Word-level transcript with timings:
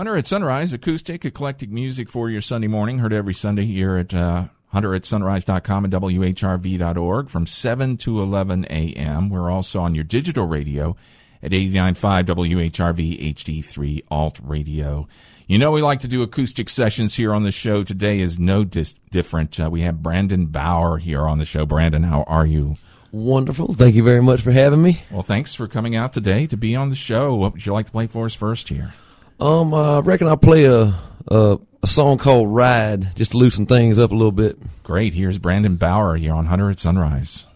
Hunter 0.00 0.16
at 0.16 0.26
Sunrise, 0.26 0.72
acoustic, 0.72 1.26
eclectic 1.26 1.68
music 1.68 2.08
for 2.08 2.30
your 2.30 2.40
Sunday 2.40 2.68
morning. 2.68 3.00
Heard 3.00 3.12
every 3.12 3.34
Sunday 3.34 3.66
here 3.66 3.98
at 3.98 4.14
uh, 4.14 4.46
Hunter 4.68 4.94
at 4.94 5.04
Sunrise.com 5.04 5.84
and 5.84 5.92
WHRV.org 5.92 7.28
from 7.28 7.44
7 7.44 7.98
to 7.98 8.22
11 8.22 8.64
a.m. 8.70 9.28
We're 9.28 9.50
also 9.50 9.80
on 9.80 9.94
your 9.94 10.04
digital 10.04 10.46
radio 10.46 10.96
at 11.42 11.50
89.5 11.50 12.24
WHRV 12.24 13.34
HD3 13.34 14.02
Alt 14.10 14.40
Radio. 14.42 15.06
You 15.46 15.58
know, 15.58 15.70
we 15.70 15.82
like 15.82 16.00
to 16.00 16.08
do 16.08 16.22
acoustic 16.22 16.70
sessions 16.70 17.16
here 17.16 17.34
on 17.34 17.42
the 17.42 17.52
show. 17.52 17.84
Today 17.84 18.20
is 18.20 18.38
no 18.38 18.64
dis- 18.64 18.94
different. 19.10 19.60
Uh, 19.60 19.68
we 19.68 19.82
have 19.82 20.02
Brandon 20.02 20.46
Bauer 20.46 20.96
here 20.96 21.26
on 21.26 21.36
the 21.36 21.44
show. 21.44 21.66
Brandon, 21.66 22.04
how 22.04 22.22
are 22.22 22.46
you? 22.46 22.78
Wonderful. 23.12 23.74
Thank 23.74 23.96
you 23.96 24.02
very 24.02 24.22
much 24.22 24.40
for 24.40 24.52
having 24.52 24.80
me. 24.80 25.02
Well, 25.10 25.22
thanks 25.22 25.54
for 25.54 25.68
coming 25.68 25.94
out 25.94 26.14
today 26.14 26.46
to 26.46 26.56
be 26.56 26.74
on 26.74 26.88
the 26.88 26.96
show. 26.96 27.34
What 27.34 27.52
would 27.52 27.66
you 27.66 27.74
like 27.74 27.84
to 27.84 27.92
play 27.92 28.06
for 28.06 28.24
us 28.24 28.34
first 28.34 28.70
here? 28.70 28.94
Um, 29.40 29.72
I 29.72 30.00
reckon 30.00 30.28
I'll 30.28 30.36
play 30.36 30.64
a, 30.64 30.94
a 31.28 31.58
a 31.82 31.86
song 31.86 32.18
called 32.18 32.54
"Ride" 32.54 33.16
just 33.16 33.30
to 33.30 33.38
loosen 33.38 33.64
things 33.64 33.98
up 33.98 34.10
a 34.10 34.14
little 34.14 34.32
bit. 34.32 34.58
Great. 34.82 35.14
Here's 35.14 35.38
Brandon 35.38 35.76
Bauer 35.76 36.16
here 36.16 36.34
on 36.34 36.46
Hunter 36.46 36.68
at 36.68 36.78
Sunrise. 36.78 37.46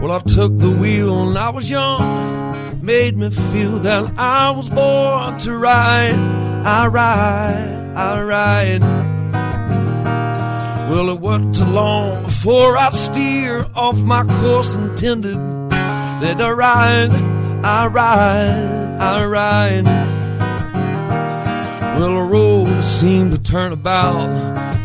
Well, 0.00 0.12
I 0.12 0.20
took 0.26 0.56
the 0.58 0.70
wheel 0.70 1.26
when 1.26 1.36
I 1.36 1.50
was 1.50 1.68
young, 1.68 2.80
made 2.82 3.18
me 3.18 3.28
feel 3.28 3.78
that 3.80 4.18
I 4.18 4.50
was 4.52 4.70
born 4.70 5.38
to 5.40 5.54
ride. 5.54 6.14
I 6.64 6.86
ride, 6.86 7.92
I 7.94 8.22
ride. 8.22 9.03
Well, 10.94 11.10
it 11.10 11.18
wasn't 11.18 11.56
too 11.56 11.64
long 11.64 12.22
before 12.22 12.76
I 12.76 12.90
steer 12.90 13.66
off 13.74 13.96
my 13.96 14.22
course 14.22 14.76
intended. 14.76 15.34
Then 15.34 16.40
I 16.40 16.52
ride, 16.52 17.10
I 17.64 17.88
ride, 17.88 18.98
I 19.00 19.24
ride. 19.24 19.86
Well, 21.98 22.14
the 22.14 22.22
road 22.22 22.84
seemed 22.84 23.32
to 23.32 23.38
turn 23.38 23.72
about 23.72 24.30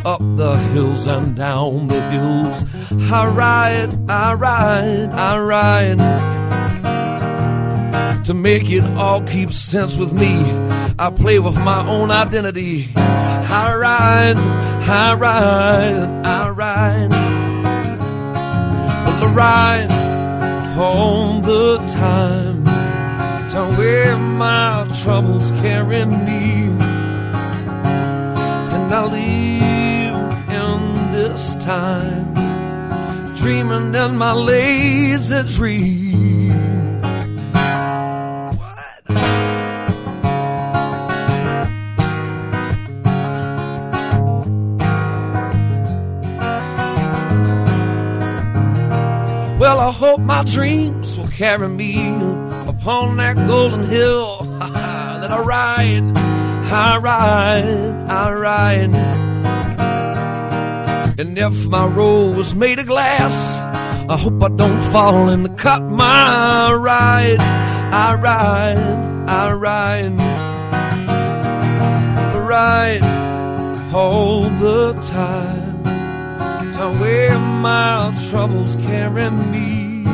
up 0.04 0.20
the 0.36 0.58
hills 0.74 1.06
and 1.06 1.36
down 1.36 1.90
the 1.90 2.02
hills. 2.10 2.66
I 3.12 3.28
ride, 3.28 4.10
I 4.10 4.34
ride, 4.34 5.12
I 5.12 5.38
ride. 5.38 6.00
To 8.24 8.34
make 8.34 8.68
it 8.72 8.84
all 8.98 9.22
keep 9.22 9.54
sense 9.54 9.96
with 9.96 10.12
me, 10.12 10.42
I 10.98 11.12
play 11.12 11.38
with 11.38 11.54
my 11.58 11.88
own 11.88 12.10
identity. 12.10 12.96
I 13.48 13.76
ride, 13.76 14.38
I 14.88 15.14
ride, 15.16 16.26
I 16.26 16.50
ride. 16.50 17.10
Well, 19.06 19.24
I 19.24 19.34
ride 19.34 20.78
all 20.78 21.42
the 21.42 21.78
time 21.94 22.66
to 23.50 23.66
where 23.78 24.18
my 24.18 24.88
troubles 25.02 25.50
carry 25.62 26.06
me. 26.06 26.70
And 28.76 28.94
I 28.94 29.04
live 29.06 30.50
in 30.50 31.12
this 31.12 31.56
time, 31.56 32.34
dreaming 33.36 33.96
in 33.96 34.18
my 34.18 34.34
lazy 34.34 35.44
dream. 35.44 36.19
Well, 49.60 49.82
I 49.82 49.92
hope 49.92 50.22
my 50.22 50.46
dreams 50.46 51.18
will 51.18 51.28
carry 51.28 51.68
me 51.68 52.00
upon 52.66 53.18
that 53.18 53.36
golden 53.48 53.84
hill. 53.84 54.48
That 55.20 55.32
I 55.32 55.42
ride, 55.42 56.18
I 56.72 56.98
ride, 56.98 58.10
I 58.10 58.32
ride. 58.32 58.96
And 61.20 61.38
if 61.38 61.66
my 61.68 61.86
road 61.88 62.38
was 62.38 62.56
made 62.56 62.80
of 62.80 62.88
glass, 62.88 63.60
I 64.10 64.16
hope 64.16 64.42
I 64.42 64.48
don't 64.48 64.82
fall 64.94 65.28
and 65.28 65.58
cut 65.58 65.84
my 65.84 66.74
ride, 66.74 67.42
I 67.42 68.16
ride, 68.16 68.78
I 69.28 69.52
ride, 69.52 70.16
ride 72.48 73.04
all 73.94 74.44
the 74.44 74.94
time 75.02 75.59
to 76.80 76.88
where 77.02 77.38
my 77.38 78.18
troubles 78.30 78.76
carry 78.76 79.30
me. 79.30 80.06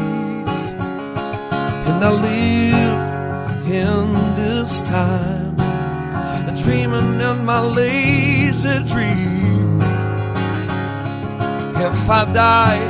And 1.88 2.04
I 2.04 2.12
live 2.30 3.68
in 3.68 4.36
this 4.36 4.82
time, 4.82 5.56
dreaming 6.64 7.22
in 7.22 7.46
my 7.46 7.60
lazy 7.60 8.80
dream. 8.92 9.80
If 11.90 12.10
I 12.10 12.26
die 12.34 12.86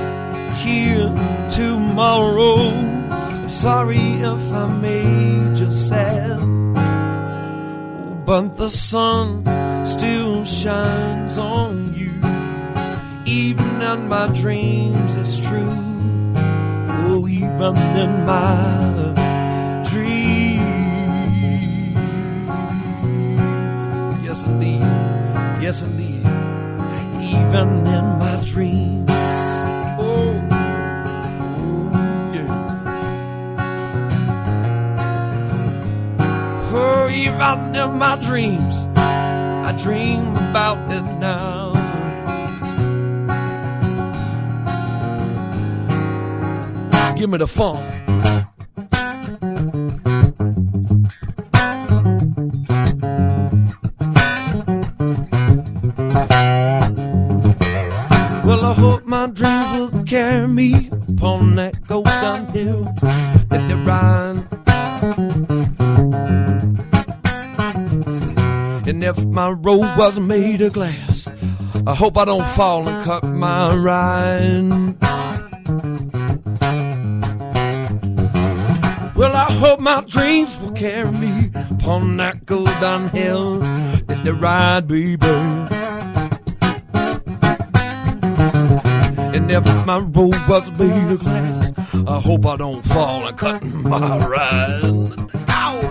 here 0.64 1.12
tomorrow, 1.50 2.70
I'm 3.10 3.50
sorry 3.50 4.06
if 4.34 4.54
I 4.54 4.68
made 4.88 5.60
you 5.60 5.70
sad. 5.70 6.40
But 8.26 8.56
the 8.56 8.70
sun 8.70 9.44
still 9.86 10.46
shines 10.46 11.38
on 11.38 11.94
you 11.94 12.35
even 13.26 13.82
in 13.82 14.08
my 14.08 14.28
dreams 14.28 15.16
it's 15.16 15.40
true. 15.40 15.72
Oh, 17.08 17.28
even 17.28 17.78
in 17.78 18.26
my 18.26 19.84
dreams. 19.90 20.76
Yes, 24.24 24.46
indeed. 24.46 24.82
Yes, 25.62 25.82
indeed. 25.82 26.26
Even 27.22 27.88
in 27.88 28.06
my 28.20 28.42
dreams. 28.46 29.10
Oh, 29.98 30.42
oh 31.42 31.90
yeah. 32.34 32.54
Oh, 36.72 37.10
even 37.10 37.76
in 37.76 37.98
my 37.98 38.16
dreams, 38.22 38.88
I 38.96 39.76
dream 39.82 40.36
about 40.36 40.92
it 40.92 41.04
now. 41.20 41.75
Give 47.16 47.30
me 47.30 47.38
the 47.38 47.48
funk. 47.48 47.80
Well, 58.46 58.66
I 58.66 58.74
hope 58.74 59.06
my 59.06 59.28
dreams 59.28 59.92
will 59.94 60.04
carry 60.04 60.48
me 60.48 60.90
upon 61.08 61.56
that 61.56 61.88
golden 61.88 62.46
hill 62.48 62.84
that 63.50 63.68
they 63.70 63.76
ride. 63.76 64.46
And 68.88 69.04
if 69.04 69.18
my 69.26 69.50
road 69.50 69.88
was 69.98 70.20
made 70.20 70.62
of 70.62 70.74
glass, 70.74 71.30
I 71.88 71.96
hope 71.96 72.18
I 72.18 72.26
don't 72.26 72.46
fall 72.50 72.88
and 72.88 73.04
cut 73.06 73.24
my 73.24 73.74
ride. 73.74 74.96
Well, 79.16 79.34
I 79.34 79.50
hope 79.54 79.80
my 79.80 80.02
dreams 80.02 80.58
will 80.58 80.74
carry 80.74 81.10
me 81.10 81.50
upon 81.56 82.18
that 82.18 82.46
golden 82.46 83.08
hill 83.08 83.60
that 83.60 84.22
they 84.26 84.32
ride, 84.32 84.90
baby. 84.90 85.26
And 89.34 89.50
if 89.50 89.64
my 89.86 90.00
road 90.00 90.36
was 90.50 90.70
made 90.78 91.14
of 91.14 91.20
glass, 91.20 91.72
I 92.06 92.20
hope 92.20 92.46
I 92.46 92.58
don't 92.58 92.84
fall 92.84 93.26
and 93.26 93.38
cut 93.38 93.64
my 93.64 94.18
ride. 94.28 94.84
Ow! 95.50 95.82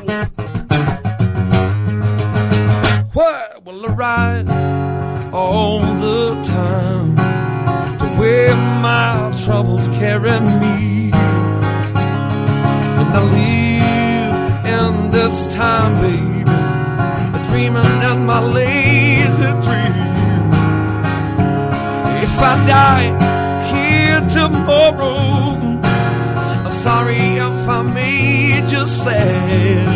Where 3.15 3.51
will 3.65 3.87
I 3.87 3.95
ride 3.95 4.51
all 5.33 5.81
the 5.81 6.43
time 6.45 7.17
to 7.99 8.07
where 8.19 8.55
my 8.83 9.35
troubles 9.45 9.87
carry 9.99 10.41
me? 10.61 10.94
I 13.17 13.21
live 13.39 14.67
in 14.79 15.11
this 15.13 15.47
time, 15.55 15.93
baby, 16.03 16.45
dreaming 17.49 17.95
in 18.11 18.27
my 18.27 18.41
lazy 18.59 19.51
dream. 19.67 19.95
If 22.27 22.35
I 22.53 22.55
die 22.67 23.09
here 23.73 24.21
tomorrow, 24.41 25.81
I'm 26.65 26.73
sorry 26.73 27.23
if 27.49 27.69
I 27.69 27.83
made 27.83 28.71
you 28.71 28.85
sad. 28.87 29.87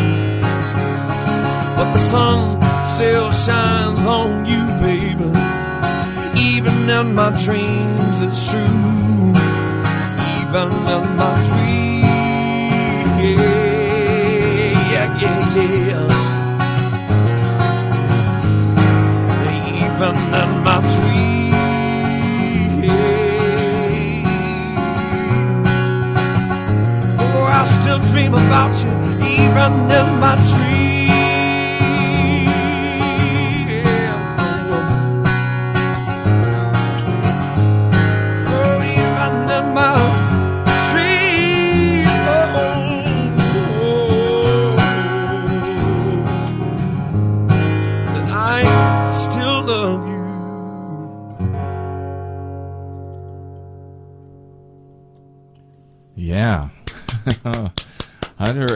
But 1.76 1.92
the 1.92 2.02
sun 2.12 2.60
still 2.94 3.30
shines 3.32 4.06
on 4.06 4.46
you, 4.46 4.62
baby, 4.86 5.30
Even 6.38 6.88
in 6.88 7.14
my 7.14 7.30
dreams, 7.44 8.20
it's 8.26 8.42
true. 8.50 9.32
Even 10.40 10.68
in 10.94 11.04
my 11.16 11.34
dreams, 11.48 11.87
dream 28.18 28.34
about 28.34 28.74
you. 28.82 28.90
Even 29.26 29.72
in 29.90 30.18
my 30.18 30.34
dreams. 30.50 31.17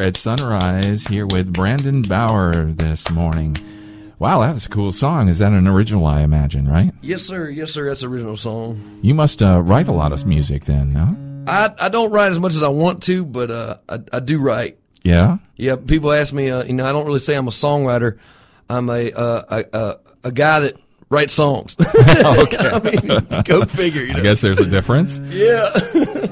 At 0.02 0.16
Sunrise 0.16 1.06
here 1.06 1.26
with 1.26 1.52
Brandon 1.52 2.02
Bauer 2.02 2.64
this 2.66 3.08
morning. 3.10 3.56
Wow, 4.19 4.40
that 4.40 4.52
was 4.52 4.66
a 4.66 4.69
cool 4.69 4.90
song. 4.90 5.28
Is 5.28 5.38
that 5.38 5.52
an 5.52 5.69
original, 5.69 6.06
I 6.06 6.22
imagine, 6.22 6.69
right? 6.69 6.93
Yes, 7.02 7.22
sir. 7.22 7.49
Yes, 7.49 7.70
sir. 7.70 7.87
That's 7.88 8.02
original 8.02 8.37
song. 8.37 8.99
You 9.02 9.14
must 9.14 9.43
uh, 9.43 9.62
write 9.62 9.87
a 9.87 9.93
lot 9.93 10.12
of 10.12 10.26
music 10.26 10.64
then, 10.64 10.93
no? 10.93 11.16
I 11.50 11.72
I 11.78 11.88
don't 11.88 12.10
write 12.10 12.32
as 12.32 12.40
much 12.40 12.54
as 12.54 12.62
I 12.62 12.69
want 12.69 13.02
to, 13.04 13.25
but 13.25 13.50
uh, 13.50 13.78
I 13.88 13.99
I 14.12 14.20
do 14.20 14.38
write. 14.38 14.78
Yeah? 15.04 15.38
Yeah, 15.56 15.76
people 15.76 16.12
ask 16.12 16.32
me. 16.32 16.50
Uh, 16.50 16.64
you 16.64 16.72
know, 16.72 16.84
I 16.87 16.93
don't 16.93 17.06
really 17.06 17.19
say 17.20 17.34
I'm 17.34 17.49
a 17.49 17.52
songwriter. 17.52 18.19
I'm 18.69 18.88
a 18.90 19.12
uh, 19.12 19.43
a, 19.49 19.78
a 19.78 19.96
a 20.25 20.32
guy 20.32 20.60
that 20.60 20.76
writes 21.10 21.32
songs. 21.32 21.76
Okay. 22.25 22.58
I 22.58 22.81
mean, 22.81 23.43
go 23.44 23.64
figure. 23.64 24.02
You 24.02 24.14
know? 24.14 24.19
I 24.20 24.22
guess 24.22 24.40
there's 24.40 24.60
a 24.60 24.66
difference. 24.66 25.20
Yeah. 25.31 25.70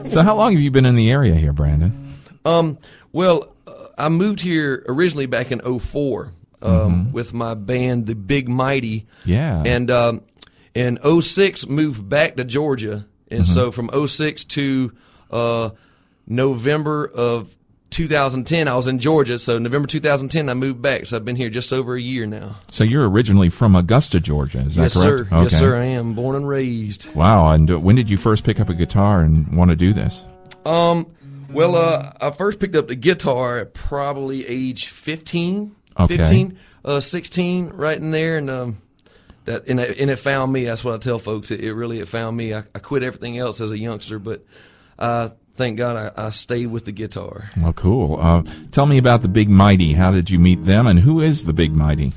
So, 0.07 0.23
how 0.23 0.35
long 0.35 0.53
have 0.53 0.61
you 0.61 0.71
been 0.71 0.87
in 0.87 0.97
the 0.97 1.11
area 1.11 1.35
here, 1.35 1.53
Brandon? 1.53 2.15
Um, 2.45 2.79
well, 3.13 3.53
I 4.01 4.09
moved 4.09 4.41
here 4.41 4.85
originally 4.89 5.27
back 5.27 5.53
in 5.53 5.61
04 5.61 6.33
um, 6.63 7.13
with 7.13 7.33
my 7.33 7.55
band, 7.55 8.07
The 8.07 8.15
Big 8.15 8.49
Mighty. 8.49 9.07
Yeah. 9.25 9.63
And 9.65 9.91
um, 9.91 10.23
in 10.75 10.99
06, 11.21 11.67
moved 11.67 12.09
back 12.09 12.37
to 12.37 12.45
Georgia. 12.45 13.07
And 13.31 13.47
so 13.47 13.71
from 13.71 13.91
06 14.09 14.45
to 14.45 14.93
uh, 15.31 15.71
November 16.27 17.07
of 17.07 17.55
2010, 17.91 18.69
I 18.69 18.77
was 18.77 18.89
in 18.89 18.99
Georgia. 18.99 19.39
So 19.39 19.59
November 19.59 19.87
2010, 19.87 20.49
I 20.49 20.55
moved 20.55 20.81
back. 20.81 21.07
So 21.07 21.17
I've 21.17 21.25
been 21.25 21.37
here 21.37 21.51
just 21.51 21.73
over 21.73 21.95
a 21.95 22.01
year 22.01 22.27
now. 22.27 22.57
So, 22.71 22.85
you're 22.85 23.09
originally 23.09 23.51
from 23.51 23.77
Augusta, 23.77 24.21
Georgia, 24.21 24.61
is 24.61 24.77
that 24.77 24.93
correct? 24.93 24.95
yes, 24.95 25.03
correct? 25.03 25.31
sir. 25.31 25.43
Yes, 25.43 25.59
sir. 25.59 25.77
I 25.77 25.85
am 25.85 26.15
born 26.15 26.37
and 26.37 26.49
raised. 26.49 27.13
Wow, 27.15 27.53
and 27.53 27.83
when 27.83 27.97
did 27.97 28.09
you 28.09 28.17
first 28.17 28.45
pick 28.45 28.61
up 28.61 28.69
a 28.69 28.75
guitar 28.75 29.23
and 29.23 29.57
want 29.57 29.71
to 29.71 29.77
do 29.77 29.93
this? 29.93 30.25
Um, 30.65 31.07
well, 31.53 31.77
uh, 31.77 32.13
I 32.21 32.31
first 32.31 32.59
picked 32.61 32.77
up 32.77 32.89
the 32.89 32.95
guitar 32.95 33.59
at 33.59 33.75
probably 33.75 34.47
age 34.47 34.89
15, 34.89 35.75
Okay. 35.99 36.17
15, 36.17 36.59
uh, 36.85 37.01
16, 37.01 37.69
right 37.71 37.97
in 37.97 38.11
there. 38.11 38.39
And, 38.39 38.49
um, 38.51 38.83
that, 39.45 39.67
and 39.67 39.81
it, 39.81 39.99
and 39.99 40.11
it 40.11 40.17
found 40.17 40.53
me. 40.53 40.65
That's 40.65 40.85
what 40.85 40.95
I 40.95 40.99
tell 40.99 41.19
folks. 41.19 41.51
It, 41.51 41.61
it 41.61 41.75
really, 41.75 42.01
it 42.01 42.09
found 42.09 42.37
me. 42.37 42.55
I, 42.55 42.65
I 42.75 42.79
quit 42.79 43.03
everything 43.03 43.39
else 43.39 43.61
as 43.61 43.71
a 43.73 43.79
youngster, 43.79 44.19
but, 44.19 44.45
uh, 44.99 45.31
thank 45.57 45.77
God 45.77 46.13
I, 46.17 46.27
I 46.27 46.31
stayed 46.31 46.67
with 46.69 46.85
the 46.85 46.93
guitar. 46.93 47.51
Well, 47.57 47.73
cool. 47.73 48.19
Uh, 48.21 48.43
tell 48.71 48.87
me 48.87 48.99
about 48.99 49.23
the 49.23 49.29
Big 49.29 49.49
Mighty. 49.51 49.93
How 49.95 50.11
did 50.11 50.31
you 50.31 50.39
meet 50.39 50.65
them, 50.65 50.87
and 50.87 50.99
who 51.01 51.21
is 51.21 51.45
the 51.45 51.53
Big 51.53 51.75
Mighty? 51.75 52.13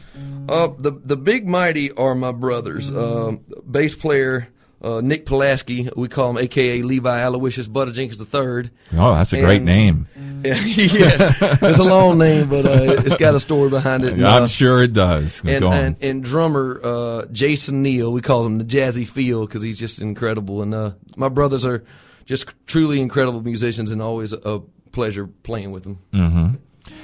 Uh, 0.47 0.67
the, 0.77 0.91
the 0.91 1.15
big 1.15 1.47
mighty 1.47 1.89
are 1.93 2.13
my 2.15 2.33
brothers. 2.33 2.91
Um, 2.91 3.45
bass 3.69 3.95
player, 3.95 4.49
uh, 4.83 5.01
Nick 5.01 5.25
Pulaski, 5.25 5.89
we 5.95 6.09
call 6.09 6.31
him 6.31 6.37
AKA 6.37 6.81
Levi 6.81 7.21
Aloysius 7.21 7.67
Butter 7.67 7.91
Jenkins 7.91 8.19
III. 8.19 8.69
Oh, 8.93 9.13
that's 9.13 9.31
a 9.33 9.39
great 9.39 9.61
name. 9.61 10.07
yeah, 10.43 11.33
it's 11.61 11.79
a 11.79 11.83
long 11.83 12.17
name, 12.17 12.49
but 12.49 12.65
uh, 12.65 13.01
it's 13.05 13.15
got 13.15 13.33
a 13.33 13.39
story 13.39 13.69
behind 13.69 14.03
it. 14.03 14.13
And, 14.13 14.27
I'm 14.27 14.43
uh, 14.43 14.47
sure 14.47 14.83
it 14.83 14.91
does. 14.91 15.41
and, 15.45 15.63
and, 15.63 15.95
and 16.01 16.23
drummer 16.23 16.81
uh, 16.83 17.25
Jason 17.31 17.81
Neal, 17.81 18.11
we 18.11 18.21
call 18.21 18.45
him 18.45 18.57
the 18.57 18.65
Jazzy 18.65 19.07
Feel 19.07 19.45
because 19.45 19.63
he's 19.63 19.79
just 19.79 20.01
incredible. 20.01 20.61
And 20.61 20.73
uh, 20.73 20.91
my 21.15 21.29
brothers 21.29 21.65
are 21.65 21.85
just 22.25 22.51
truly 22.65 22.99
incredible 22.99 23.41
musicians, 23.41 23.89
and 23.89 24.01
always 24.01 24.33
a, 24.33 24.37
a 24.39 24.59
pleasure 24.91 25.27
playing 25.27 25.71
with 25.71 25.83
them. 25.83 26.59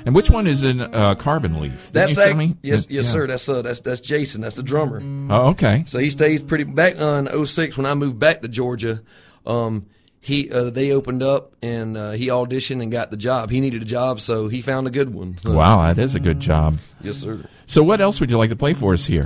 And 0.05 0.13
which 0.15 0.29
one 0.29 0.47
is 0.47 0.63
in 0.63 0.81
uh, 0.81 1.15
Carbon 1.15 1.59
Leaf? 1.61 1.91
That's 1.93 2.17
you 2.17 2.33
me? 2.35 2.55
yes, 2.61 2.85
Yeah. 2.89 2.97
yes, 2.97 3.09
sir. 3.11 3.27
That's 3.27 3.47
uh, 3.47 3.61
that's 3.61 3.79
that's 3.79 4.01
Jason. 4.01 4.41
That's 4.41 4.55
the 4.55 4.63
drummer. 4.63 5.01
Oh, 5.33 5.49
okay. 5.49 5.83
So 5.87 5.99
he 5.99 6.09
stayed 6.09 6.47
pretty 6.47 6.63
back 6.65 6.99
on 6.99 7.27
06 7.45 7.77
when 7.77 7.85
I 7.85 7.93
moved 7.93 8.19
back 8.19 8.41
to 8.41 8.47
Georgia. 8.47 9.01
Um, 9.45 9.85
he 10.21 10.51
uh, 10.51 10.69
they 10.69 10.91
opened 10.91 11.23
up 11.23 11.53
and 11.63 11.95
uh, 11.95 12.11
he 12.11 12.27
auditioned 12.27 12.81
and 12.83 12.91
got 12.91 13.09
the 13.09 13.17
job. 13.17 13.49
He 13.49 13.61
needed 13.61 13.81
a 13.81 13.85
job, 13.85 14.19
so 14.19 14.49
he 14.49 14.61
found 14.61 14.85
a 14.85 14.91
good 14.91 15.13
one. 15.13 15.37
So, 15.37 15.53
Wow, 15.53 15.81
that 15.93 15.97
is 16.01 16.13
a 16.13 16.19
good 16.19 16.39
job. 16.41 16.77
Yes, 17.01 17.17
sir. 17.17 17.45
So, 17.65 17.81
what 17.81 18.01
else 18.01 18.19
would 18.19 18.29
you 18.29 18.37
like 18.37 18.49
to 18.49 18.57
play 18.57 18.73
for 18.73 18.93
us 18.93 19.05
here? 19.05 19.23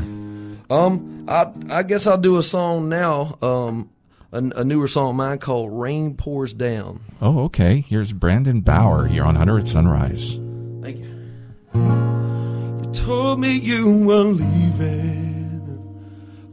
Um, 0.69 1.25
I 1.27 1.51
I 1.71 1.83
guess 1.83 2.05
I'll 2.07 2.17
do 2.17 2.37
a 2.37 2.43
song 2.43 2.89
now. 2.89 3.37
Um, 3.41 3.89
a, 4.31 4.37
a 4.37 4.63
newer 4.63 4.87
song 4.87 5.09
of 5.11 5.15
mine 5.15 5.39
called 5.39 5.71
"Rain 5.71 6.15
Pours 6.15 6.53
Down." 6.53 7.01
Oh, 7.21 7.39
okay. 7.45 7.81
Here's 7.87 8.11
Brandon 8.13 8.61
Bauer 8.61 9.07
here 9.07 9.23
on 9.23 9.35
Hunter 9.35 9.57
at 9.59 9.67
Sunrise. 9.67 10.39
You 10.85 12.81
told 12.93 13.39
me 13.39 13.53
you 13.53 14.05
were 14.05 14.23
leaving, 14.23 15.61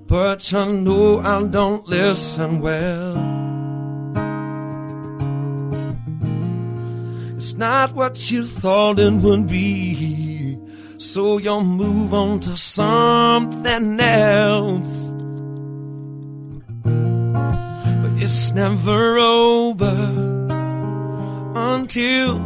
but 0.07 0.55
I 0.55 0.71
know 0.71 1.21
I 1.21 1.43
don't 1.47 1.89
listen 1.89 2.61
well. 2.61 3.17
It's 7.37 7.55
not 7.55 7.93
what 7.95 8.31
you 8.31 8.45
thought 8.45 9.01
it 9.01 9.15
would 9.15 9.49
be, 9.49 10.57
so 10.99 11.39
you'll 11.39 11.65
move 11.65 12.15
on 12.15 12.39
to 12.41 12.57
something 12.57 13.99
else. 13.99 15.13
But 16.85 18.23
it's 18.23 18.53
never 18.53 19.19
over 19.19 19.97
until 21.57 22.39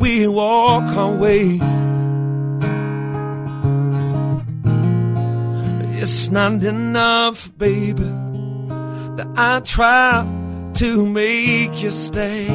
we 0.00 0.26
walk 0.26 0.96
away. 0.96 1.60
It's 6.00 6.30
not 6.30 6.64
enough, 6.64 7.56
baby, 7.58 8.10
that 9.16 9.28
I 9.36 9.60
try 9.60 10.26
to 10.74 11.06
make 11.06 11.82
you 11.82 11.92
stay. 11.92 12.46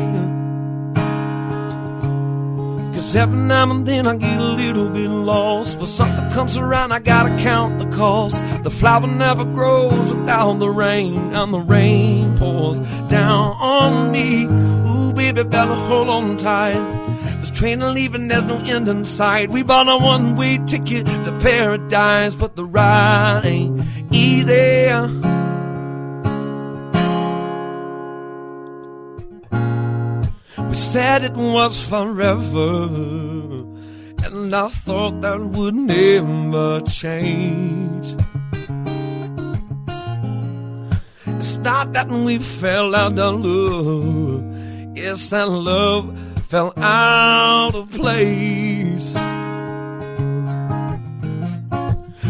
Cause 2.94 3.16
every 3.16 3.38
now 3.38 3.70
and 3.70 3.86
then 3.86 4.08
I 4.08 4.18
get 4.18 4.40
a 4.40 4.44
little 4.44 4.90
bit 4.90 5.10
lost. 5.10 5.78
But 5.78 5.88
something 5.88 6.32
comes 6.32 6.58
around, 6.58 6.92
I 6.92 7.00
gotta 7.00 7.30
count 7.44 7.78
the 7.78 7.96
cost. 7.96 8.44
The 8.64 8.72
flower 8.72 9.06
never 9.06 9.46
grows 9.46 10.12
without 10.12 10.54
the 10.54 10.70
rain, 10.70 11.20
and 11.36 11.54
the 11.54 11.60
rain 11.60 12.36
pours 12.38 12.80
down 13.08 13.56
on 13.60 14.12
me. 14.12 14.46
Ooh, 14.46 15.14
baby, 15.14 15.44
better 15.44 15.76
hold 15.76 16.10
on 16.10 16.38
tight. 16.38 17.05
This 17.46 17.60
train 17.60 17.80
leaving, 17.94 18.28
there's 18.28 18.46
no 18.46 18.58
end 18.58 18.88
in 18.88 19.06
sight. 19.06 19.52
We 19.52 19.62
bought 19.62 19.88
a 19.88 20.04
one 20.04 20.36
way 20.36 20.58
ticket 20.66 21.06
to 21.06 21.40
paradise, 21.44 22.34
but 22.34 22.56
the 22.56 22.66
ride 22.66 23.46
ain't 23.46 23.84
easy. 24.12 24.90
We 30.58 30.74
said 30.74 31.24
it 31.24 31.34
was 31.34 31.80
forever, 31.80 32.86
and 34.26 34.56
I 34.56 34.68
thought 34.70 35.22
that 35.22 35.40
would 35.40 35.76
never 35.76 36.82
change. 36.82 38.16
It's 41.28 41.58
not 41.58 41.94
that 41.94 42.10
we 42.10 42.40
fell 42.40 42.96
out 42.96 43.20
of 43.20 43.46
love, 43.46 44.98
it's 44.98 45.30
that 45.30 45.48
love 45.48 46.25
fell 46.46 46.74
out 46.78 47.74
of 47.74 47.90
place. 47.90 49.14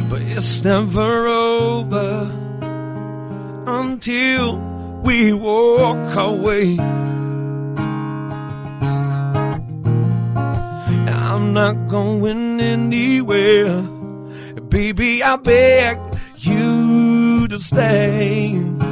But 0.09 0.21
it's 0.21 0.63
never 0.63 1.27
over 1.27 2.31
until 3.67 4.57
we 5.03 5.33
walk 5.33 6.15
away. 6.15 6.77
I'm 11.07 11.53
not 11.53 11.89
going 11.89 12.61
anywhere. 12.61 13.81
Baby, 14.69 15.23
I 15.23 15.35
beg 15.35 15.99
you 16.37 17.47
to 17.49 17.59
stay. 17.59 18.84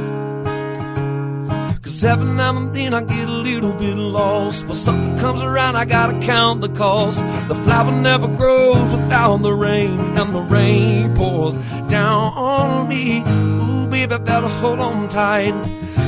Every 2.04 2.26
now 2.26 2.54
and 2.54 2.74
then 2.74 2.92
I 2.92 3.02
get 3.02 3.28
a 3.28 3.32
little 3.32 3.72
bit 3.72 3.96
lost. 3.96 4.66
But 4.66 4.76
something 4.76 5.18
comes 5.18 5.42
around, 5.42 5.76
I 5.76 5.86
gotta 5.86 6.18
count 6.20 6.60
the 6.60 6.68
cost. 6.68 7.20
The 7.48 7.54
flower 7.54 7.92
never 7.92 8.28
grows 8.28 8.90
without 8.92 9.38
the 9.38 9.54
rain, 9.54 9.98
and 10.18 10.34
the 10.34 10.40
rain 10.40 11.14
pours 11.16 11.56
down 11.88 12.34
on 12.34 12.88
me. 12.88 13.22
Ooh, 13.26 13.86
baby, 13.86 14.18
better 14.18 14.48
hold 14.48 14.80
on 14.80 15.08
tight. 15.08 15.54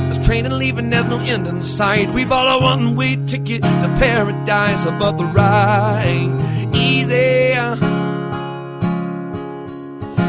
This 0.09 0.23
train 0.23 0.45
and 0.45 0.57
leaving, 0.59 0.91
there's 0.91 1.05
no 1.05 1.19
end 1.19 1.47
in 1.47 1.63
sight. 1.63 2.13
We've 2.13 2.29
bought 2.29 2.61
a 2.61 2.63
one 2.63 2.95
way 2.95 3.15
ticket 3.25 3.63
to 3.63 3.95
paradise, 3.99 4.85
but 4.85 5.13
the 5.13 5.25
ride 5.25 6.03
ain't 6.05 6.75
easy. 6.75 7.55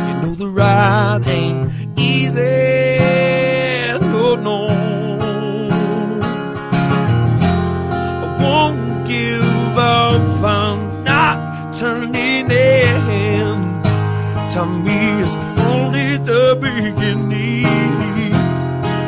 You 0.07 0.15
know 0.23 0.35
the 0.35 0.49
ride 0.49 1.27
ain't 1.27 1.68
turning. 12.99 13.83
To 14.53 14.67
me, 14.67 15.23
it's 15.23 15.37
only 15.73 16.17
the 16.17 16.57
beginning. 16.61 18.33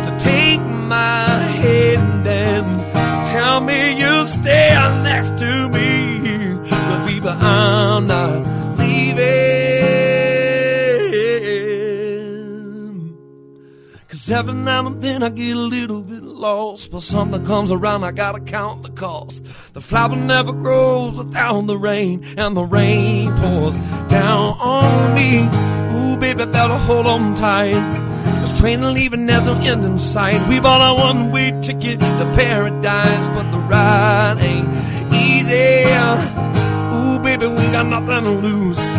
To 0.04 0.18
take 0.18 0.60
my 0.60 1.28
hand 1.64 2.26
and 2.26 3.26
tell 3.26 3.60
me 3.60 3.98
you'll 3.98 4.26
stand 4.26 5.02
next 5.04 5.38
to 5.38 5.68
me. 5.68 6.58
But 6.68 7.06
baby, 7.06 7.28
I'm 7.28 8.06
not 8.06 8.59
Cause 14.20 14.32
every 14.32 14.52
now 14.52 14.86
and 14.86 15.02
then 15.02 15.22
I 15.22 15.30
get 15.30 15.56
a 15.56 15.58
little 15.58 16.02
bit 16.02 16.22
lost. 16.22 16.90
But 16.90 17.02
something 17.02 17.42
comes 17.46 17.72
around, 17.72 18.04
I 18.04 18.10
gotta 18.10 18.38
count 18.38 18.82
the 18.82 18.90
cost. 18.90 19.42
The 19.72 19.80
flower 19.80 20.14
never 20.14 20.52
grows 20.52 21.16
without 21.16 21.62
the 21.62 21.78
rain, 21.78 22.22
and 22.36 22.54
the 22.54 22.64
rain 22.64 23.32
pours 23.36 23.76
down 24.08 24.58
on 24.60 25.14
me. 25.14 25.48
Ooh, 25.96 26.18
baby, 26.18 26.44
better 26.44 26.76
hold 26.76 27.06
on 27.06 27.34
tight. 27.34 27.80
This 28.42 28.60
train 28.60 28.92
leaving, 28.92 29.24
there's 29.24 29.46
no 29.46 29.58
end 29.58 29.86
in 29.86 29.98
sight. 29.98 30.46
We 30.50 30.60
bought 30.60 30.82
a 30.82 31.00
one 31.00 31.32
way 31.32 31.58
ticket 31.62 31.98
to 32.00 32.32
paradise, 32.36 33.28
but 33.28 33.50
the 33.52 33.58
ride 33.70 34.36
ain't 34.40 34.68
easy. 35.14 35.88
Ooh, 36.92 37.18
baby, 37.20 37.46
we 37.46 37.72
got 37.72 37.86
nothing 37.86 38.24
to 38.24 38.46
lose. 38.46 38.89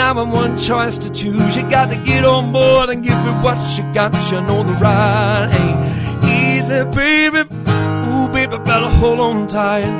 Now, 0.00 0.18
I'm 0.18 0.32
one 0.32 0.56
choice 0.56 0.96
to 0.96 1.10
choose. 1.10 1.54
You 1.54 1.62
got 1.68 1.90
to 1.90 1.96
get 2.06 2.24
on 2.24 2.52
board 2.52 2.88
and 2.88 3.04
give 3.04 3.12
it 3.12 3.42
what 3.44 3.58
you 3.76 3.84
got. 3.92 4.14
You 4.32 4.40
know 4.40 4.62
the 4.62 4.72
ride 4.80 5.50
ain't 5.60 6.24
easy, 6.24 6.84
baby. 6.96 7.40
Ooh, 8.08 8.26
baby, 8.32 8.56
better 8.64 8.88
hold 8.88 9.20
on 9.20 9.46
tight. 9.46 9.92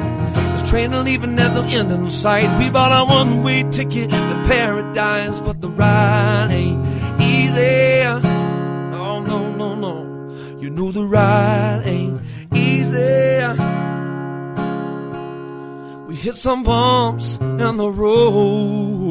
This 0.53 0.69
train 0.71 0.91
leaving, 1.05 1.37
there's 1.37 1.53
no 1.53 1.65
end 1.65 1.93
in 1.93 2.09
sight. 2.09 2.49
We 2.59 2.71
bought 2.71 2.93
a 2.99 3.05
one 3.05 3.43
way 3.43 3.63
ticket 3.65 4.09
to 4.09 4.45
paradise, 4.49 5.39
but 5.39 5.61
the 5.61 5.69
ride 5.69 6.49
ain't 6.51 6.83
easy. 7.21 8.03
No, 8.97 9.21
no, 9.21 9.55
no, 9.55 9.75
no. 9.75 10.59
You 10.59 10.71
know 10.71 10.93
the 10.93 11.05
ride 11.05 11.83
ain't 11.85 12.23
easy. 12.55 13.45
We 16.09 16.17
hit 16.17 16.37
some 16.37 16.63
bumps 16.63 17.37
in 17.37 17.77
the 17.77 17.91
road. 17.91 19.10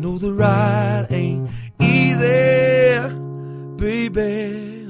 You 0.00 0.06
know 0.06 0.16
the 0.16 0.32
ride 0.32 1.08
ain't 1.10 1.50
easy, 1.78 2.96
baby. 3.76 4.86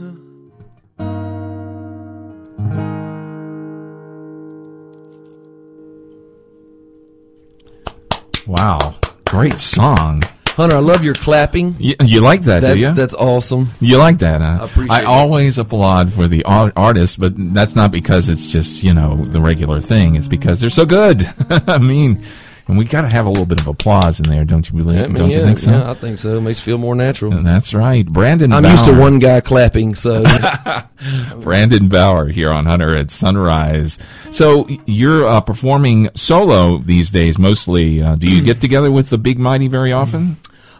Wow. 8.47 8.95
Great 9.25 9.59
song. 9.59 10.23
Hunter, 10.51 10.77
I 10.77 10.79
love 10.79 11.03
your 11.03 11.15
clapping. 11.15 11.75
You, 11.81 11.97
you 12.05 12.21
like 12.21 12.43
that, 12.43 12.61
That's 12.61 12.75
do 12.75 12.81
you? 12.81 12.95
that's 12.95 13.15
awesome. 13.15 13.71
You 13.81 13.97
like 13.97 14.19
that, 14.19 14.41
huh? 14.41 14.59
I 14.61 14.65
appreciate 14.65 14.91
I 14.95 15.01
that. 15.01 15.07
always 15.09 15.59
applaud 15.59 16.13
for 16.13 16.29
the 16.29 16.45
ar- 16.45 16.73
artists, 16.77 17.17
but 17.17 17.33
that's 17.37 17.75
not 17.75 17.91
because 17.91 18.29
it's 18.29 18.53
just, 18.53 18.85
you 18.85 18.95
know, 18.95 19.25
the 19.25 19.41
regular 19.41 19.81
thing. 19.81 20.15
It's 20.15 20.29
because 20.29 20.61
they're 20.61 20.71
so 20.71 20.87
good. 20.87 21.27
I 21.51 21.79
mean, 21.79 22.23
and 22.71 22.79
we 22.79 22.85
got 22.85 23.03
to 23.03 23.09
have 23.09 23.27
a 23.27 23.29
little 23.29 23.47
bit 23.47 23.61
of 23.61 23.67
applause 23.67 24.21
in 24.21 24.31
there, 24.31 24.45
don't 24.45 24.69
you 24.71 24.79
believe? 24.79 25.01
I 25.01 25.07
mean, 25.09 25.17
don't 25.17 25.31
you 25.31 25.43
think 25.43 25.59
so? 25.59 25.73
Yeah, 25.73 25.91
I 25.91 25.95
think 25.95 26.19
so. 26.21 26.37
It 26.37 26.41
makes 26.41 26.61
you 26.61 26.65
feel 26.73 26.79
more 26.79 26.95
natural. 26.95 27.33
That's 27.43 27.75
right. 27.75 28.07
Brandon 28.07 28.53
I'm 28.53 28.63
Bauer. 28.63 28.71
used 28.71 28.85
to 28.85 28.99
one 28.99 29.19
guy 29.19 29.41
clapping, 29.41 29.95
so 29.97 30.23
Brandon 31.41 31.89
Bauer 31.89 32.29
here 32.29 32.51
on 32.51 32.67
Hunter 32.67 32.97
at 32.97 33.11
Sunrise. 33.11 33.99
So 34.31 34.69
you're 34.87 35.27
uh, 35.27 35.41
performing 35.41 36.11
solo 36.15 36.79
these 36.79 37.11
days 37.11 37.39
mostly. 37.39 38.03
Uh, 38.03 38.15
do 38.17 38.29
you 38.29 38.43
get 38.43 38.61
together 38.61 38.91
with 38.91 39.11
the 39.11 39.19
Big 39.19 39.39
Mighty 39.39 39.69
very 39.69 39.93
often? 39.93 40.37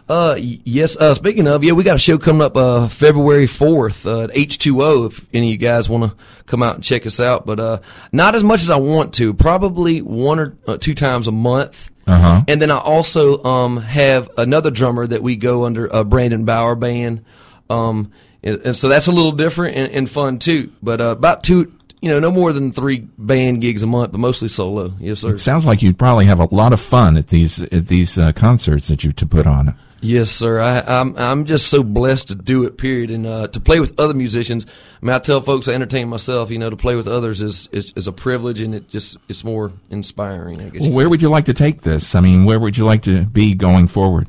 Uh, 0.09 0.35
yes. 0.39 0.97
Uh, 0.97 1.13
speaking 1.13 1.47
of, 1.47 1.63
yeah, 1.63 1.71
we 1.71 1.83
got 1.83 1.95
a 1.95 1.99
show 1.99 2.17
coming 2.17 2.41
up 2.41 2.57
uh, 2.57 2.87
February 2.87 3.47
fourth 3.47 4.05
uh, 4.05 4.23
at 4.23 4.31
H 4.33 4.57
two 4.57 4.83
O. 4.83 5.05
If 5.05 5.25
any 5.33 5.47
of 5.47 5.51
you 5.51 5.57
guys 5.57 5.87
want 5.87 6.11
to 6.11 6.17
come 6.45 6.61
out 6.61 6.75
and 6.75 6.83
check 6.83 7.05
us 7.05 7.19
out, 7.19 7.45
but 7.45 7.59
uh, 7.59 7.79
not 8.11 8.35
as 8.35 8.43
much 8.43 8.61
as 8.61 8.69
I 8.69 8.77
want 8.77 9.13
to. 9.15 9.33
Probably 9.33 10.01
one 10.01 10.39
or 10.39 10.57
uh, 10.67 10.77
two 10.77 10.95
times 10.95 11.27
a 11.27 11.31
month. 11.31 11.89
Uh-huh. 12.07 12.43
And 12.47 12.61
then 12.61 12.71
I 12.71 12.77
also 12.77 13.41
um, 13.43 13.77
have 13.77 14.29
another 14.37 14.71
drummer 14.71 15.07
that 15.07 15.23
we 15.23 15.37
go 15.37 15.65
under 15.65 15.87
a 15.87 16.03
Brandon 16.03 16.43
Bauer 16.43 16.75
band. 16.75 17.23
Um, 17.69 18.11
and, 18.43 18.59
and 18.65 18.75
so 18.75 18.89
that's 18.89 19.07
a 19.07 19.11
little 19.11 19.31
different 19.31 19.77
and, 19.77 19.91
and 19.93 20.09
fun 20.09 20.39
too. 20.39 20.73
But 20.83 20.99
uh, 20.99 21.05
about 21.11 21.43
two, 21.43 21.71
you 22.01 22.09
know, 22.09 22.19
no 22.19 22.31
more 22.31 22.51
than 22.51 22.73
three 22.73 23.07
band 23.17 23.61
gigs 23.61 23.83
a 23.83 23.87
month, 23.87 24.11
but 24.11 24.17
mostly 24.17 24.49
solo. 24.49 24.93
Yes, 24.99 25.19
sir. 25.19 25.29
It 25.29 25.37
sounds 25.37 25.65
like 25.65 25.81
you'd 25.81 25.99
probably 25.99 26.25
have 26.25 26.39
a 26.39 26.53
lot 26.53 26.73
of 26.73 26.81
fun 26.81 27.15
at 27.15 27.27
these 27.27 27.61
at 27.63 27.87
these 27.87 28.17
uh, 28.17 28.33
concerts 28.33 28.87
that 28.87 29.03
you 29.03 29.13
to 29.13 29.25
put 29.25 29.45
on. 29.45 29.77
Yes, 30.01 30.31
sir. 30.31 30.59
I, 30.59 30.81
I'm 30.81 31.15
I'm 31.15 31.45
just 31.45 31.67
so 31.67 31.83
blessed 31.83 32.29
to 32.29 32.35
do 32.35 32.65
it. 32.65 32.77
Period, 32.77 33.11
and 33.11 33.27
uh, 33.27 33.47
to 33.49 33.59
play 33.59 33.79
with 33.79 33.99
other 33.99 34.15
musicians. 34.15 34.65
I 35.01 35.05
mean, 35.05 35.13
I 35.13 35.19
tell 35.19 35.41
folks 35.41 35.67
I 35.67 35.73
entertain 35.73 36.09
myself. 36.09 36.49
You 36.49 36.57
know, 36.57 36.71
to 36.71 36.75
play 36.75 36.95
with 36.95 37.07
others 37.07 37.41
is 37.41 37.69
is, 37.71 37.93
is 37.95 38.07
a 38.07 38.11
privilege, 38.11 38.61
and 38.61 38.73
it 38.73 38.89
just 38.89 39.17
it's 39.29 39.43
more 39.43 39.71
inspiring. 39.91 40.59
I 40.59 40.69
guess. 40.69 40.81
Well, 40.81 40.91
where 40.91 41.07
would 41.07 41.21
you 41.21 41.29
like 41.29 41.45
to 41.45 41.53
take 41.53 41.81
this? 41.81 42.15
I 42.15 42.21
mean, 42.21 42.45
where 42.45 42.59
would 42.59 42.77
you 42.77 42.85
like 42.85 43.03
to 43.03 43.25
be 43.25 43.53
going 43.53 43.87
forward? 43.87 44.27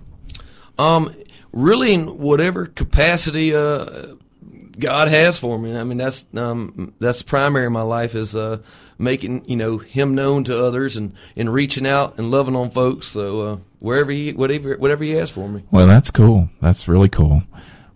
Um, 0.78 1.14
really, 1.52 1.94
in 1.94 2.18
whatever 2.18 2.66
capacity 2.66 3.54
uh, 3.54 4.16
God 4.78 5.08
has 5.08 5.38
for 5.38 5.58
me. 5.58 5.76
I 5.76 5.84
mean, 5.84 5.98
that's 5.98 6.26
um, 6.34 6.94
that's 6.98 7.22
primary 7.22 7.66
in 7.66 7.72
my 7.72 7.82
life 7.82 8.14
is 8.14 8.36
uh, 8.36 8.58
making 8.98 9.44
you 9.46 9.56
know 9.56 9.78
Him 9.78 10.14
known 10.14 10.44
to 10.44 10.64
others 10.64 10.96
and, 10.96 11.14
and 11.34 11.52
reaching 11.52 11.86
out 11.86 12.18
and 12.18 12.30
loving 12.30 12.56
on 12.56 12.70
folks. 12.70 13.06
So 13.06 13.40
uh, 13.40 13.56
wherever 13.82 14.10
He 14.10 14.32
whatever 14.32 14.76
whatever 14.76 15.04
He 15.04 15.10
has 15.12 15.30
for 15.30 15.48
me. 15.48 15.64
Well, 15.70 15.86
that's 15.86 16.10
cool. 16.10 16.48
That's 16.60 16.88
really 16.88 17.08
cool. 17.08 17.42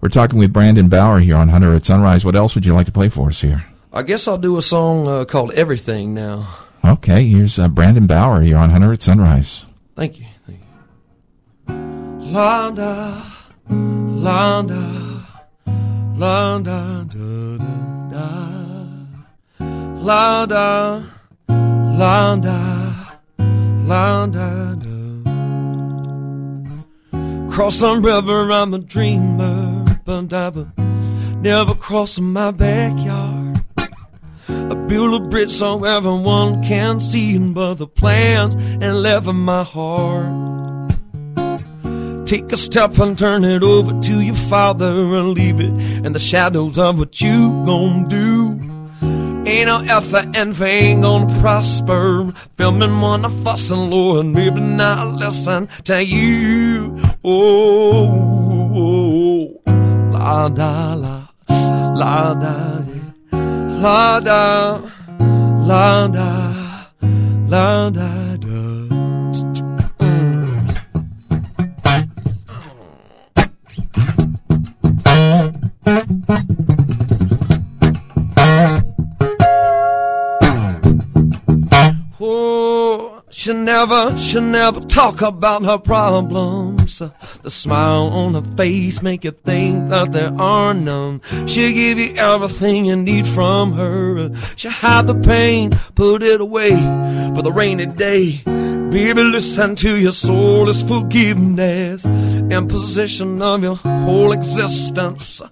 We're 0.01 0.09
talking 0.11 0.39
with 0.39 0.53
Brandon 0.53 0.89
Bauer 0.89 1.21
here 1.21 1.37
on 1.37 1.49
Hunter 1.49 1.75
at 1.75 1.85
Sunrise. 1.85 2.25
What 2.25 2.37
else 2.37 2.55
would 2.55 2.67
you 2.67 2.75
like 2.75 2.87
to 2.87 2.93
play 2.93 3.09
for 3.09 3.29
us 3.29 3.41
here? 3.41 3.65
I 3.93 4.03
guess 4.03 4.29
I'll 4.29 4.37
do 4.37 4.59
a 4.59 4.63
song 4.63 5.09
uh, 5.09 5.25
called 5.25 5.53
Everything 5.55 6.13
now. 6.13 6.49
Okay, 6.85 7.27
here's 7.27 7.59
uh, 7.59 7.69
Brandon 7.69 8.07
Bauer 8.07 8.43
here 8.43 8.59
on 8.59 8.71
Hunter 8.71 8.93
at 8.93 9.01
Sunrise. 9.01 9.65
Thank 9.97 10.21
you. 10.21 10.27
Thank 10.47 10.61
you. 10.61 11.75
Londa, 12.33 13.25
Londa, 13.71 15.27
Londa, 16.17 17.09
da, 17.09 17.57
da, 17.57 18.11
da. 18.11 18.87
Londa, 20.05 21.11
Londa, 21.49 23.19
Londa, 23.39 24.81
da. 24.81 24.86
Cross 27.57 27.77
some 27.77 28.05
river, 28.05 28.53
I'm 28.53 28.75
a 28.75 28.79
dreamer, 28.79 29.99
but 30.05 30.31
I've 30.31 30.79
never 31.41 31.75
crossed 31.75 32.21
my 32.21 32.51
backyard. 32.51 33.65
I 34.47 34.75
built 34.87 35.23
a 35.23 35.25
bridge 35.27 35.53
so 35.53 35.83
everyone 35.85 36.63
can 36.63 37.01
see 37.01 37.39
but 37.39 37.77
the 37.77 37.87
plans 37.87 38.57
and 38.57 39.03
left 39.03 39.27
in 39.27 39.37
my 39.37 39.63
heart. 39.63 40.91
Take 42.27 42.53
a 42.53 42.59
step 42.59 42.99
and 42.99 43.17
turn 43.17 43.43
it 43.43 43.63
over 43.63 43.99
to 44.03 44.21
your 44.21 44.35
father 44.35 44.91
and 44.91 45.31
leave 45.31 45.59
it 45.59 45.73
in 46.05 46.13
the 46.13 46.21
shadows 46.21 46.77
of 46.77 46.99
what 46.99 47.23
you 47.23 47.65
gon' 47.65 48.07
do. 48.07 48.76
Ain't 49.47 49.69
no 49.69 49.79
effort 49.97 50.37
and 50.37 50.53
vain 50.55 51.03
gonna 51.03 51.41
prosper. 51.41 52.33
Filming 52.57 53.01
wanna 53.01 53.31
fuss 53.45 53.71
and 53.71 53.91
Lord, 53.91 54.27
maybe 54.27 54.61
not 54.61 55.15
listen 55.15 55.69
to 55.85 56.05
you. 56.05 57.01
Oh, 57.25 58.03
la 60.13 60.49
da 60.49 60.95
la, 60.95 61.29
la 61.49 62.35
da. 62.35 62.77
La 63.79 64.19
da, 64.21 64.81
la 65.69 66.09
da, 66.09 66.55
la 67.47 67.91
da 67.91 67.91
da. 67.91 68.26
Never, 83.87 84.19
she'll 84.19 84.43
never 84.43 84.81
talk 84.81 85.23
about 85.23 85.63
her 85.63 85.79
problems. 85.79 86.99
The 87.43 87.51
smile 87.51 88.09
on 88.09 88.35
her 88.35 88.57
face 88.57 89.03
make 89.03 89.25
you 89.25 89.31
think 89.31 89.91
that 89.91 90.13
there 90.13 90.33
are 90.41 90.75
none. 90.75 91.21
She'll 91.47 91.73
give 91.73 91.99
you 91.99 92.15
everything 92.17 92.87
you 92.87 92.97
need 92.97 93.27
from 93.27 93.73
her. 93.75 94.31
She'll 94.57 94.71
hide 94.71 95.07
the 95.07 95.15
pain, 95.15 95.71
put 95.95 96.23
it 96.23 96.41
away 96.41 96.71
for 97.35 97.43
the 97.43 97.53
rainy 97.53 97.87
day. 97.87 98.43
Baby, 98.91 99.23
listen 99.23 99.77
to 99.77 99.97
your 99.97 100.13
soul 100.13 100.69
is 100.69 100.83
forgiveness 100.83 102.05
in 102.05 102.69
possession 102.69 103.43
of 103.43 103.63
your 103.63 103.77
whole 103.77 104.33
existence. 104.33 105.43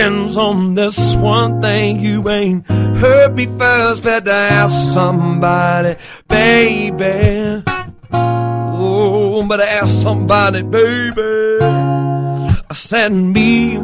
Depends 0.00 0.38
on 0.38 0.76
this 0.76 1.14
one 1.16 1.60
thing 1.60 2.00
you 2.00 2.26
ain't 2.30 2.66
heard 2.66 3.36
me 3.36 3.44
first, 3.58 4.02
better 4.02 4.30
ask 4.30 4.94
somebody, 4.94 5.96
baby. 6.26 7.62
Oh, 8.10 9.46
better 9.46 9.62
ask 9.62 9.94
somebody, 10.00 10.62
baby. 10.62 11.58
Uh, 11.60 12.54
I 12.70 12.72
said 12.72 13.12
me 13.12 13.76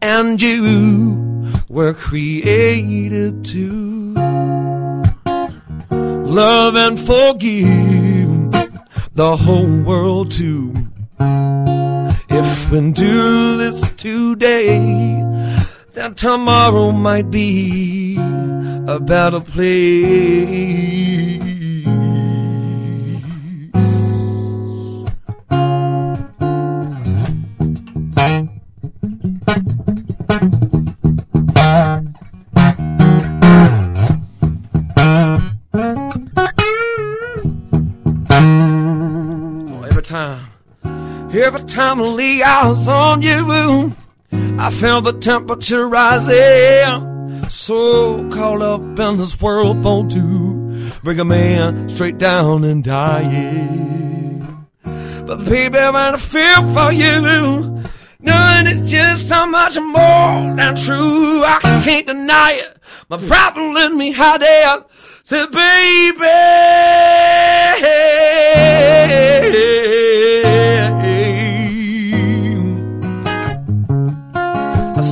and 0.00 0.40
you 0.40 1.50
were 1.68 1.92
created 1.92 3.44
to 3.46 4.14
love 6.22 6.76
and 6.76 7.00
forgive 7.00 8.52
the 9.12 9.36
whole 9.36 9.82
world 9.82 10.30
too. 10.30 10.72
If 12.30 12.70
we 12.70 12.92
do 12.92 13.56
this 13.56 13.90
today, 13.94 15.24
then 15.98 16.14
tomorrow 16.14 16.92
might 16.92 17.28
be 17.28 18.16
a 18.86 19.00
better 19.00 19.40
place. 19.40 19.98
Every 39.88 40.02
time, 40.02 40.46
every 41.32 41.64
time 41.64 42.00
I 42.00 42.04
lay 42.04 42.42
eyes 42.42 42.86
on 42.86 43.20
you, 43.20 43.92
I 44.60 44.70
feel 44.70 45.00
the 45.00 45.12
temperature 45.12 45.86
rising. 45.88 47.44
So 47.48 48.28
caught 48.30 48.60
up 48.60 48.80
in 48.98 49.16
this 49.16 49.40
world 49.40 49.82
for 49.82 50.06
two, 50.08 50.90
bring 51.02 51.20
a 51.20 51.24
man 51.24 51.88
straight 51.88 52.18
down 52.18 52.64
and 52.64 52.82
dying. 52.82 54.66
But 54.82 55.44
baby, 55.44 55.78
when 55.78 55.94
I 55.94 56.16
feel 56.16 56.74
for 56.74 56.92
you, 56.92 57.20
knowing 58.20 58.66
it's 58.66 58.90
just 58.90 59.28
so 59.28 59.46
much 59.46 59.78
more 59.78 60.56
than 60.56 60.74
true, 60.76 61.44
I 61.44 61.60
can't 61.84 62.06
deny 62.06 62.52
it. 62.64 62.78
My 63.08 63.16
problem 63.16 63.74
let 63.74 63.92
me 63.92 64.10
hide 64.12 64.42
it. 64.42 64.84
Baby. 65.30 66.18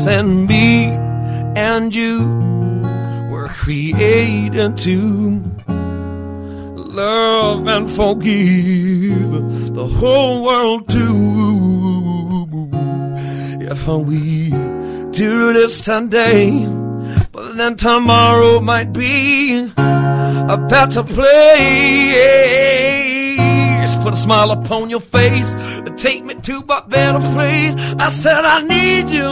Said 0.07 0.23
me 0.23 0.85
and 1.57 1.93
you 1.93 2.21
were 3.29 3.49
created 3.49 4.77
to 4.77 5.43
love 6.77 7.67
and 7.67 7.91
forgive 7.91 9.75
the 9.75 9.89
whole 9.99 10.45
world 10.45 10.89
too. 10.89 12.69
If 13.61 13.89
we 13.89 14.51
do 15.11 15.53
this 15.53 15.81
today, 15.81 16.65
but 17.33 17.57
then 17.57 17.75
tomorrow 17.75 18.61
might 18.61 18.93
be 18.93 19.73
a 19.77 20.67
better 20.71 21.03
place. 21.03 23.06
Put 24.07 24.15
a 24.15 24.19
smile 24.19 24.53
upon 24.53 24.89
your 24.89 25.01
face 25.01 25.51
take 25.97 26.25
me 26.25 26.35
to 26.35 26.59
a 26.69 26.83
better 26.87 27.19
place. 27.33 27.75
I 27.99 28.11
said 28.11 28.45
I 28.45 28.63
need 28.63 29.11
you. 29.11 29.27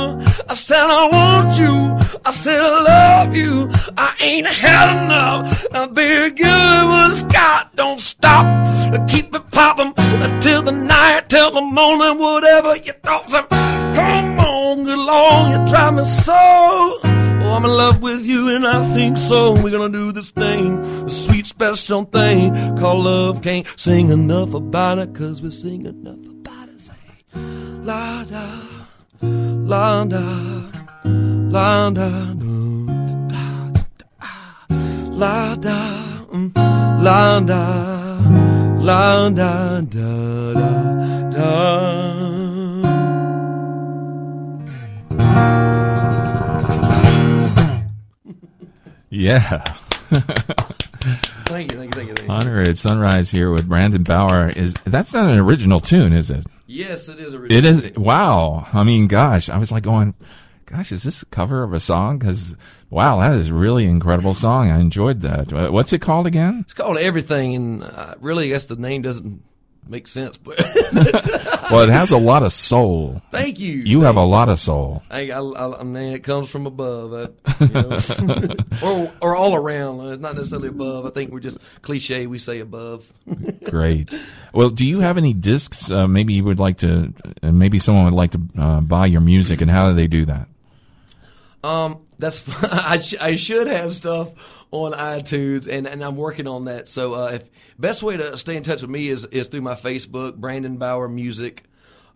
I 0.49 0.55
said 0.55 0.87
I 1.01 1.07
want 1.07 1.57
you. 1.59 2.19
I 2.25 2.33
said 2.33 2.61
I 2.61 2.83
love 2.83 3.37
you. 3.37 3.71
I 3.97 4.17
ain't 4.19 4.49
had 4.49 5.05
enough. 5.05 5.65
Now 5.73 5.87
be 5.87 6.31
good 6.31 6.89
what 6.89 7.13
it's. 7.13 7.25
Don't 7.77 8.01
stop. 8.01 8.47
Keep 9.09 9.35
it 9.35 9.51
popping 9.53 9.93
until 9.97 10.63
the 10.63 10.73
night, 10.73 11.29
till 11.29 11.51
the 11.53 11.61
morning, 11.61 12.19
whatever 12.19 12.77
your 12.77 12.95
thoughts 12.95 13.35
are. 13.35 13.47
Come 13.47 14.39
on, 14.41 14.85
good 14.85 14.99
Lord, 14.99 15.53
you 15.53 15.67
drive 15.67 15.95
me 15.95 16.05
so. 16.05 17.14
Oh, 17.45 17.53
I'm 17.53 17.65
in 17.67 17.71
love 17.71 18.01
with 18.01 18.23
you, 18.25 18.49
and 18.55 18.67
I 18.67 18.81
think 18.95 19.19
so. 19.19 19.53
We're 19.53 19.71
gonna 19.71 19.93
do 19.93 20.13
this 20.13 20.31
thing, 20.31 20.81
the 21.05 21.11
sweet 21.11 21.47
special 21.47 22.05
thing 22.05 22.55
called 22.79 23.05
love. 23.05 23.43
Can't 23.43 23.67
sing 23.77 24.11
enough 24.11 24.55
about 24.55 24.99
it, 24.99 25.15
cause 25.15 25.43
we 25.43 25.51
sing 25.51 25.85
enough 25.85 26.25
about 26.27 26.69
it. 26.71 26.81
Say, 26.81 26.95
la 27.35 28.25
da, 28.25 28.47
la 29.21 30.05
da, 30.05 30.27
la 31.05 31.91
da, 31.91 32.11
da, 32.33 32.57
da, 33.29 33.73
da, 33.99 34.77
la 35.11 35.55
da, 35.57 35.79
mm, 36.33 36.51
la 37.05 37.41
da, 37.41 37.65
la 38.81 39.29
da, 39.29 39.81
da, 39.83 40.53
da, 40.55 41.31
da. 41.31 42.24
Yeah. 49.15 49.63
Thank 51.47 51.71
you, 51.73 51.79
thank 51.79 51.95
you, 51.95 52.01
thank 52.01 52.09
you, 52.09 52.15
thank 52.15 52.21
you. 52.21 52.27
Hunter 52.27 52.63
at 52.63 52.77
Sunrise 52.79 53.31
here 53.31 53.51
with 53.51 53.69
Brandon 53.69 54.03
Bauer. 54.03 54.49
Is 54.49 54.75
that's 54.85 55.13
not 55.13 55.29
an 55.29 55.39
original 55.39 55.79
tune, 55.79 56.13
is 56.13 56.31
it? 56.31 56.45
Yes, 56.67 57.09
it 57.09 57.21
is 57.21 57.35
a 57.35 57.45
It 57.45 57.65
is. 57.65 57.93
Wow. 57.97 58.67
I 58.73 58.83
mean, 58.83 59.07
gosh, 59.07 59.49
I 59.49 59.59
was 59.59 59.71
like 59.71 59.83
going, 59.83 60.15
gosh, 60.67 60.91
is 60.91 61.03
this 61.05 61.23
a 61.23 61.27
cover 61.27 61.63
of 61.63 61.73
a 61.73 61.81
song? 61.81 62.19
Because 62.19 62.57
wow, 62.91 63.21
that 63.21 63.37
is 63.37 63.51
a 63.51 63.55
really 63.55 63.85
incredible 63.85 64.35
song. 64.35 64.71
I 64.71 64.81
enjoyed 64.81 65.21
that. 65.21 65.53
What's 65.71 65.93
it 65.93 66.01
called 66.01 66.27
again? 66.27 66.61
It's 66.65 66.75
called 66.75 66.97
everything, 66.97 67.55
and 67.55 67.85
uh, 67.85 68.15
really, 68.21 68.47
I 68.47 68.49
guess 68.49 68.67
the 68.67 68.77
name 68.77 69.03
doesn't 69.03 69.43
make 69.89 70.09
sense. 70.09 70.37
But 70.39 70.59
Well, 71.71 71.83
it 71.83 71.89
has 71.89 72.11
a 72.13 72.19
lot 72.19 72.43
of 72.43 72.53
soul. 72.53 73.23
thank 73.31 73.59
you. 73.59 73.73
You 73.73 74.03
have 74.03 74.17
a 74.17 74.23
lot 74.23 74.49
of 74.49 74.61
soul. 74.61 75.03
I, 75.11 75.31
I, 75.31 75.41
I, 75.41 75.81
I 75.81 75.83
mean, 75.83 76.13
it 76.13 76.21
comes 76.23 76.51
from 76.51 76.67
above, 76.67 77.13
uh, 77.13 77.29
you 77.61 77.69
know. 77.69 78.55
or 78.83 79.13
or 79.21 79.37
all 79.37 79.55
around. 79.55 80.01
It's 80.13 80.21
not 80.23 80.37
necessarily 80.37 80.69
above. 80.69 81.07
I 81.07 81.11
think 81.11 81.33
we're 81.33 81.41
just 81.41 81.59
cliche. 81.83 82.27
We 82.27 82.39
say 82.39 82.61
above. 82.61 83.11
Great. 83.65 84.15
Well, 84.53 84.71
do 84.71 84.85
you 84.85 85.01
have 85.01 85.17
any 85.17 85.33
discs? 85.33 85.91
Uh, 85.91 86.07
maybe 86.07 86.35
you 86.35 86.45
would 86.45 86.59
like 86.61 86.79
to. 86.79 87.13
Uh, 87.43 87.53
maybe 87.53 87.79
someone 87.79 88.05
would 88.05 88.15
like 88.15 88.33
to 88.33 88.41
uh, 88.59 88.81
buy 88.81 89.07
your 89.07 89.21
music, 89.23 89.61
and 89.61 89.71
how 89.71 89.89
do 89.89 89.95
they 89.95 90.07
do 90.07 90.27
that? 90.27 90.49
Um, 91.63 92.03
that's 92.19 92.43
I, 92.63 92.99
sh- 92.99 93.15
I 93.21 93.37
should 93.37 93.67
have 93.69 93.95
stuff 93.95 94.33
on 94.75 94.93
iTunes, 94.93 95.69
and, 95.69 95.87
and 95.87 96.03
I'm 96.03 96.17
working 96.17 96.49
on 96.49 96.65
that. 96.65 96.89
So, 96.89 97.15
uh, 97.15 97.31
if 97.35 97.45
best 97.79 98.03
way 98.03 98.17
to 98.17 98.37
stay 98.37 98.57
in 98.57 98.65
touch 98.65 98.83
with 98.83 98.91
me 98.91 99.09
is 99.09 99.25
is 99.27 99.49
through 99.49 99.63
my 99.63 99.75
Facebook, 99.75 100.35
Brandon 100.37 100.77
Bauer 100.77 101.09
Music, 101.09 101.63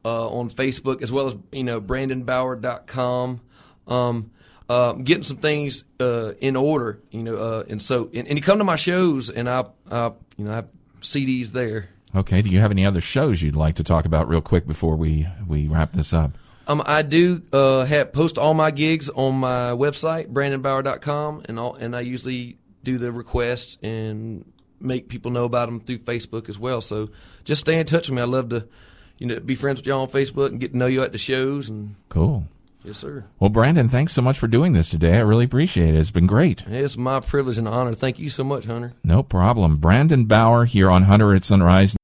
uh, 0.05 0.29
on 0.29 0.51
Facebook, 0.51 1.03
as 1.03 1.13
well 1.13 1.29
as 1.29 1.37
you 1.53 1.65
know 1.65 1.81
BrandonBauer.com. 1.81 3.41
Um, 3.87 4.31
uh, 4.69 4.93
getting 4.93 5.23
some 5.23 5.39
things 5.39 5.85
uh, 5.99 6.33
in 6.41 6.55
order, 6.57 7.01
you 7.11 7.23
know, 7.23 7.37
uh, 7.37 7.65
and 7.69 7.81
so 7.81 8.11
and, 8.13 8.29
and 8.29 8.37
you 8.37 8.43
come 8.43 8.59
to 8.59 8.65
my 8.65 8.77
shows, 8.77 9.31
and 9.31 9.49
I, 9.49 9.65
I 9.91 10.13
you 10.37 10.45
know 10.45 10.51
I 10.51 10.55
have 10.57 10.69
CDs 11.01 11.51
there. 11.51 11.89
Okay. 12.15 12.43
Do 12.43 12.51
you 12.51 12.59
have 12.59 12.71
any 12.71 12.85
other 12.85 13.01
shows 13.01 13.43
you'd 13.43 13.57
like 13.57 13.77
to 13.77 13.85
talk 13.85 14.05
about 14.05 14.29
real 14.29 14.41
quick 14.41 14.67
before 14.67 14.97
we 14.97 15.29
we 15.47 15.69
wrap 15.69 15.93
this 15.93 16.13
up? 16.13 16.33
Um, 16.69 16.83
I 16.85 17.01
do 17.03 17.43
uh, 17.53 17.85
have 17.87 18.13
post 18.13 18.37
all 18.39 18.53
my 18.55 18.71
gigs 18.71 19.09
on 19.09 19.37
my 19.37 19.71
website, 19.71 20.31
brandonbauer.com, 20.33 21.43
and 21.47 21.59
all, 21.59 21.75
and 21.75 21.97
I 21.97 22.01
usually 22.01 22.59
do 22.85 22.99
the 22.99 23.11
requests 23.11 23.79
and 23.83 24.45
make 24.81 25.09
people 25.09 25.31
know 25.31 25.45
about 25.45 25.67
them 25.67 25.81
through 25.81 25.99
Facebook 26.01 26.49
as 26.49 26.59
well. 26.59 26.81
So 26.81 27.09
just 27.45 27.63
stay 27.63 27.81
in 27.81 27.87
touch 27.87 28.09
with 28.09 28.17
me. 28.17 28.23
I 28.23 28.27
love 28.27 28.51
to, 28.51 28.69
you 29.19 29.27
know, 29.27 29.41
be 29.41 29.55
friends 29.55 29.79
with 29.79 29.87
y'all 29.87 30.03
on 30.03 30.09
Facebook 30.09 30.49
and 30.49 30.61
get 30.61 30.73
to 30.73 30.77
know 30.79 30.87
you 30.87 31.03
at 31.03 31.13
the 31.13 31.19
shows. 31.19 31.69
And 31.69 31.97
Cool. 32.11 32.45
yes, 32.85 32.99
sir, 32.99 33.25
Well, 33.41 33.51
Brandon, 33.51 33.89
thanks 33.89 34.13
so 34.13 34.23
much 34.23 34.39
for 34.39 34.47
doing 34.47 34.73
this 34.73 34.89
today. 34.89 35.17
I 35.17 35.21
really 35.21 35.47
appreciate 35.47 35.95
it. 35.95 35.99
It's 35.99 36.11
been 36.13 36.27
great. 36.29 36.63
it's 36.69 36.97
my 36.97 37.21
privilege 37.21 37.59
and 37.59 37.67
honor. 37.67 37.95
Thank 37.95 38.19
you 38.19 38.29
so 38.31 38.45
much, 38.45 38.67
Hunter. 38.67 38.93
No 39.03 39.23
problem. 39.23 39.79
Brandon 39.79 40.27
Bauer 40.27 40.65
here 40.67 40.91
on 40.91 41.05
Hunter 41.05 41.35
at 41.35 41.45
Sunrise. 41.45 41.97